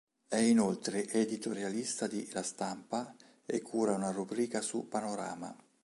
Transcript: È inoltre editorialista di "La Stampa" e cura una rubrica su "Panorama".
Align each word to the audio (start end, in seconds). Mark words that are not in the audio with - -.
È 0.27 0.35
inoltre 0.37 1.07
editorialista 1.11 2.07
di 2.07 2.27
"La 2.31 2.41
Stampa" 2.41 3.13
e 3.45 3.61
cura 3.61 3.93
una 3.93 4.09
rubrica 4.09 4.59
su 4.59 4.87
"Panorama". 4.87 5.55